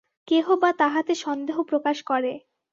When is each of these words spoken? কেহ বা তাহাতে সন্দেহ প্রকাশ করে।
কেহ 0.27 0.45
বা 0.55 0.69
তাহাতে 0.73 1.13
সন্দেহ 1.15 1.57
প্রকাশ 1.63 1.97
করে। 2.03 2.33